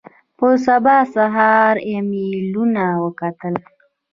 په 0.37 0.47
سبا 0.65 0.97
سهار 1.15 1.75
ایمېلونه 1.89 2.83
وکتل. 3.03 3.55